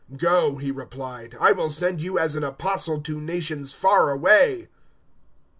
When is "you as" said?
2.01-2.33